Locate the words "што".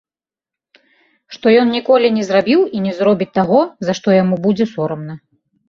1.35-1.47, 4.01-4.19